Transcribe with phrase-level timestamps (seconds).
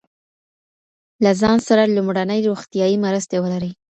[1.23, 3.71] له ځان سره لومړنۍ روغتیایی مرستې ولرئ.